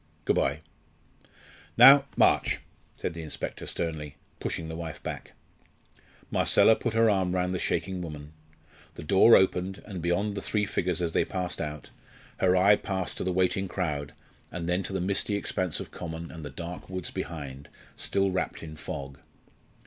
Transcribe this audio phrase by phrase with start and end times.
[0.25, 0.61] Good bye."
[1.77, 2.57] "Now, march,"
[2.97, 5.33] said the inspector, sternly, pushing the wife back.
[6.31, 8.33] Marcella put her arm round the shaking woman.
[8.95, 11.91] The door opened; and beyond the three figures as they passed out,
[12.37, 14.13] her eye passed to the waiting crowd,
[14.51, 18.77] then to the misty expanse of common and the dark woods behind, still wrapped in
[18.77, 19.19] fog.